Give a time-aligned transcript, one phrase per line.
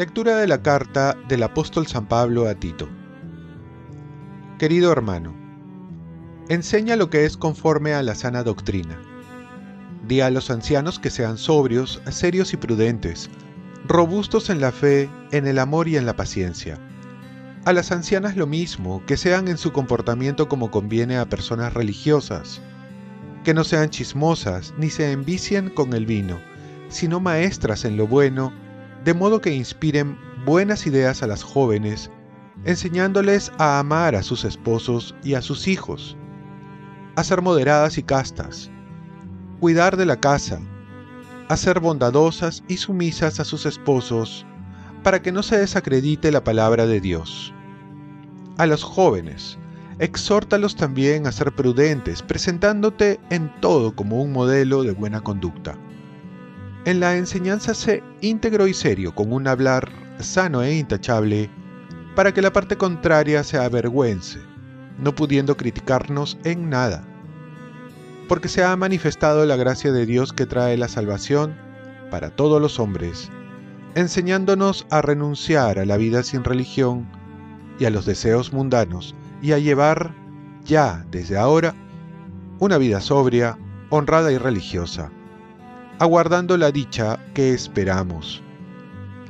[0.00, 2.88] Lectura de la carta del apóstol San Pablo a Tito.
[4.58, 5.34] Querido hermano,
[6.48, 8.98] enseña lo que es conforme a la sana doctrina.
[10.08, 13.30] Di a los ancianos que sean sobrios, serios y prudentes,
[13.86, 16.78] robustos en la fe, en el amor y en la paciencia.
[17.66, 22.62] A las ancianas lo mismo, que sean en su comportamiento como conviene a personas religiosas,
[23.44, 26.38] que no sean chismosas ni se envicien con el vino,
[26.88, 28.50] sino maestras en lo bueno,
[29.04, 32.10] de modo que inspiren buenas ideas a las jóvenes,
[32.64, 36.16] enseñándoles a amar a sus esposos y a sus hijos,
[37.16, 38.70] a ser moderadas y castas,
[39.60, 40.60] cuidar de la casa,
[41.48, 44.46] a ser bondadosas y sumisas a sus esposos,
[45.02, 47.54] para que no se desacredite la palabra de Dios.
[48.58, 49.58] A los jóvenes,
[49.98, 55.76] exhórtalos también a ser prudentes, presentándote en todo como un modelo de buena conducta.
[56.84, 61.50] En la enseñanza sé íntegro y serio, con un hablar sano e intachable,
[62.14, 64.40] para que la parte contraria se avergüence,
[64.98, 67.04] no pudiendo criticarnos en nada.
[68.28, 71.56] Porque se ha manifestado la gracia de Dios que trae la salvación
[72.10, 73.30] para todos los hombres,
[73.94, 77.08] enseñándonos a renunciar a la vida sin religión
[77.78, 80.14] y a los deseos mundanos, y a llevar,
[80.64, 81.74] ya desde ahora,
[82.58, 83.58] una vida sobria,
[83.90, 85.10] honrada y religiosa
[86.00, 88.42] aguardando la dicha que esperamos,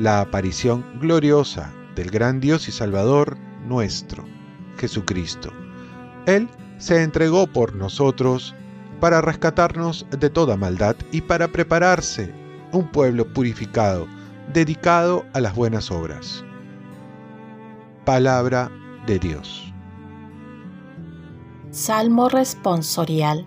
[0.00, 4.24] la aparición gloriosa del gran Dios y Salvador nuestro,
[4.76, 5.52] Jesucristo.
[6.26, 6.48] Él
[6.78, 8.52] se entregó por nosotros
[8.98, 12.34] para rescatarnos de toda maldad y para prepararse
[12.72, 14.08] un pueblo purificado,
[14.52, 16.44] dedicado a las buenas obras.
[18.04, 18.70] Palabra
[19.06, 19.72] de Dios.
[21.70, 23.44] Salmo responsorial.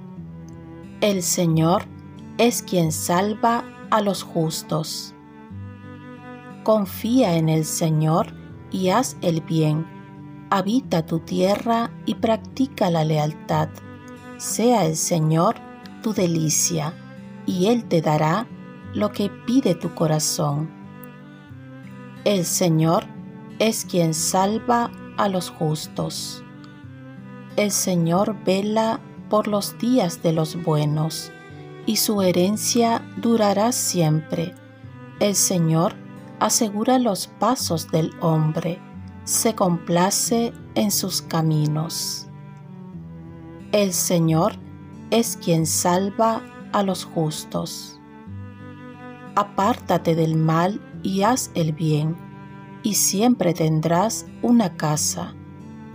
[1.01, 1.83] El Señor
[2.37, 5.15] es quien salva a los justos.
[6.63, 8.33] Confía en el Señor
[8.71, 9.85] y haz el bien.
[10.49, 13.69] Habita tu tierra y practica la lealtad.
[14.37, 15.55] Sea el Señor
[16.01, 16.93] tu delicia,
[17.45, 18.47] y Él te dará
[18.93, 20.78] lo que pide tu corazón.
[22.25, 23.05] El Señor
[23.59, 26.43] es quien salva a los justos.
[27.55, 28.99] El Señor vela
[29.29, 31.31] por los días de los buenos
[31.85, 34.53] y su herencia durará siempre.
[35.21, 35.93] El Señor
[36.41, 38.81] asegura los pasos del hombre,
[39.23, 42.27] se complace en sus caminos.
[43.71, 44.53] El Señor
[45.09, 46.41] es quien salva
[46.73, 47.97] a los justos.
[49.35, 52.15] Apártate del mal y haz el bien,
[52.83, 55.33] y siempre tendrás una casa.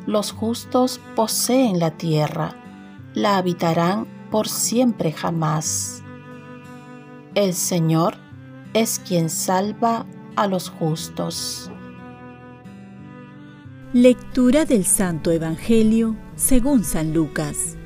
[0.07, 2.57] Los justos poseen la tierra,
[3.15, 6.03] la habitarán por siempre jamás.
[7.35, 8.17] El Señor
[8.75, 10.07] es quien salva
[10.37, 11.71] a los justos.
[13.93, 17.77] Lectura del Santo Evangelio según San Lucas.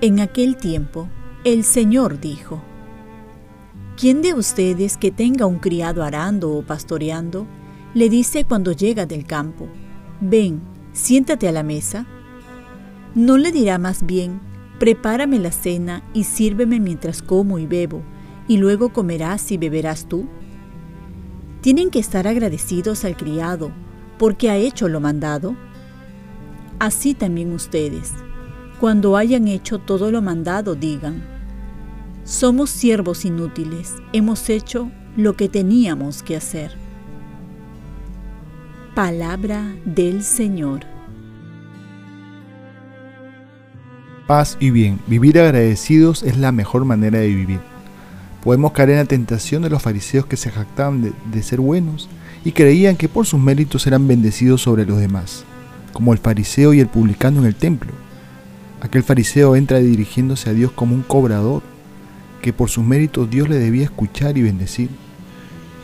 [0.00, 1.08] En aquel tiempo,
[1.44, 2.62] el Señor dijo,
[3.96, 7.46] ¿Quién de ustedes que tenga un criado arando o pastoreando,
[7.94, 9.68] le dice cuando llega del campo,
[10.20, 10.60] ven,
[10.92, 12.04] siéntate a la mesa?
[13.14, 14.38] ¿No le dirá más bien,
[14.78, 18.02] prepárame la cena y sírveme mientras como y bebo,
[18.46, 20.26] y luego comerás y beberás tú?
[21.62, 23.70] Tienen que estar agradecidos al criado,
[24.18, 25.56] porque ha hecho lo mandado.
[26.78, 28.12] Así también ustedes,
[28.78, 31.35] cuando hayan hecho todo lo mandado, digan,
[32.26, 36.72] somos siervos inútiles, hemos hecho lo que teníamos que hacer.
[38.94, 40.96] Palabra del Señor.
[44.26, 44.98] paz y bien.
[45.06, 47.60] Vivir agradecidos es la mejor manera de vivir.
[48.42, 52.08] Podemos caer en la tentación de los fariseos que se jactaban de, ser buenos
[52.44, 55.44] y creían que por sus méritos eran bendecidos sobre los demás,
[55.92, 57.92] como el fariseo y el publicano en el templo.
[58.80, 61.62] Aquel fariseo entra dirigiéndose a Dios como un cobrador,
[62.46, 64.88] que por sus méritos Dios le debía escuchar y bendecir.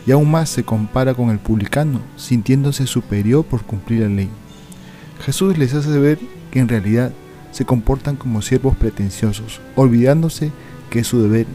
[0.07, 4.29] Y aún más se compara con el publicano, sintiéndose superior por cumplir la ley.
[5.25, 6.19] Jesús les hace ver
[6.51, 7.11] que en realidad
[7.51, 10.53] se comportan como siervos pretenciosos, olvidándose
[10.89, 11.47] que es su deber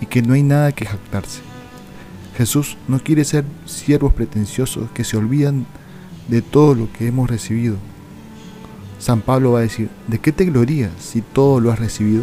[0.00, 1.40] y que no hay nada que jactarse.
[2.36, 5.66] Jesús no quiere ser siervos pretenciosos que se olvidan
[6.28, 7.74] de todo lo que hemos recibido.
[9.00, 12.22] San Pablo va a decir, ¿de qué te glorías si todo lo has recibido?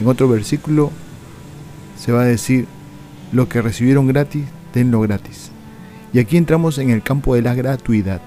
[0.00, 0.90] En otro versículo
[1.98, 2.66] se va a decir,
[3.32, 5.50] lo que recibieron gratis, tenlo gratis.
[6.12, 8.20] Y aquí entramos en el campo de la gratuidad.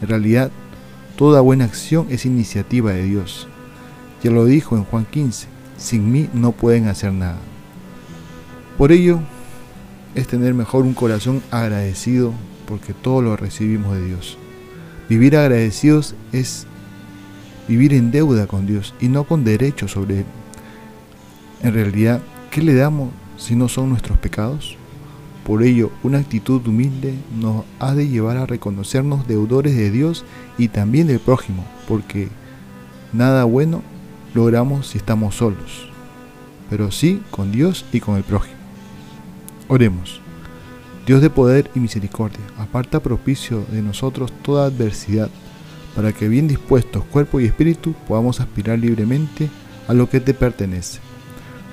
[0.00, 0.50] En realidad,
[1.16, 3.48] toda buena acción es iniciativa de Dios.
[4.22, 7.38] Ya lo dijo en Juan 15, sin mí no pueden hacer nada.
[8.78, 9.20] Por ello,
[10.14, 12.32] es tener mejor un corazón agradecido
[12.66, 14.38] porque todo lo recibimos de Dios.
[15.08, 16.66] Vivir agradecidos es
[17.68, 20.26] vivir en deuda con Dios y no con derecho sobre Él.
[21.62, 22.20] En realidad,
[22.50, 24.76] ¿qué le damos si no son nuestros pecados?
[25.44, 30.24] Por ello, una actitud humilde nos ha de llevar a reconocernos deudores de Dios
[30.58, 32.28] y también del prójimo, porque
[33.12, 33.82] nada bueno
[34.34, 35.88] logramos si estamos solos,
[36.68, 38.56] pero sí con Dios y con el prójimo.
[39.68, 40.20] Oremos.
[41.06, 45.30] Dios de poder y misericordia, aparta propicio de nosotros toda adversidad,
[45.94, 49.48] para que bien dispuestos cuerpo y espíritu podamos aspirar libremente
[49.86, 50.98] a lo que te pertenece.